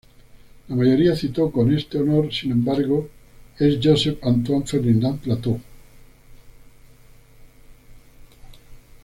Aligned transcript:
La 0.67 0.75
mayoría 0.75 1.15
citó 1.15 1.51
con 1.51 1.71
este 1.77 1.99
honor 1.99 2.33
sin 2.33 2.53
embargo, 2.53 3.07
es 3.59 3.77
Joseph 3.79 4.17
Antoine 4.23 4.65
Ferdinand 4.65 5.19
Plateau. 5.19 5.61